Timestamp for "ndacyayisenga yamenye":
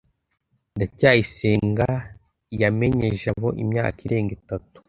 0.75-3.07